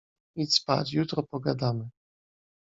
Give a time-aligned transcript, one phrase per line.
[0.35, 1.89] Idź spać, jutro pogadamy.